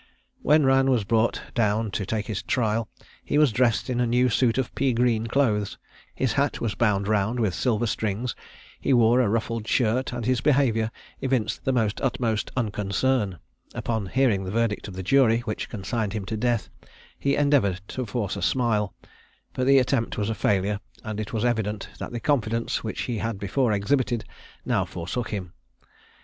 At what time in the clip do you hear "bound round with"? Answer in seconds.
6.73-7.53